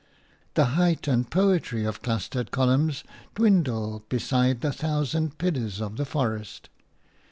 [0.55, 3.03] The height and poetry of clustered columns
[3.35, 6.69] dwindle beside the thousand pillars of the forest.